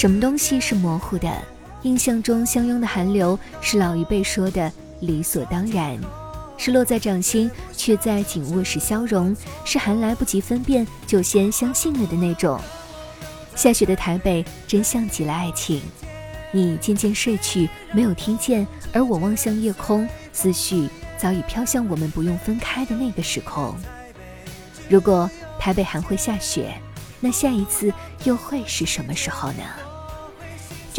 [0.00, 1.30] 什么东西是模糊的？
[1.82, 6.00] 印象中相拥的寒流是老一辈说的理所当然，
[6.56, 12.58] 是落在掌心却在紧握时消融，是还来不及分辨就先相信了的那种。
[13.54, 15.82] 下雪的台北真像极了爱情。
[16.50, 23.76] 你渐渐睡去，没有听见，而我望向夜空，思绪早已飘向我们不用分开的那个时空。
[24.88, 26.72] 如果台北还会下雪，
[27.20, 27.92] 那下一次
[28.24, 29.62] 又会是什么时候呢？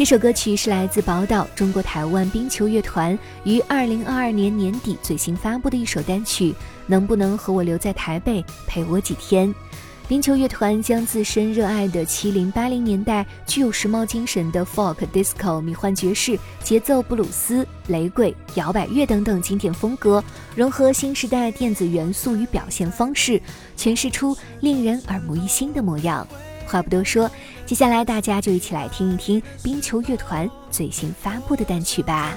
[0.02, 6.52] 这首歌曲是来自宝岛中国台湾冰球乐团于二零二二年年底最新发布的一首单曲。
[6.88, 9.54] 能不能和我留在台北陪我几天？
[10.08, 20.22] 冰球乐团将自身热爱的七零八零年代具有时髦精神的 folk、disco、迷幻爵士、节奏布鲁斯、雷鬼、摇摆乐等等经典风格，
[20.56, 23.40] 融合新时代电子元素与表现方式，
[23.78, 26.26] 诠释出令人耳目一新的模样。
[26.66, 27.30] 话不多说，
[27.66, 32.36] 接下来大家就一起来听一听冰球乐团最新发布的单曲吧。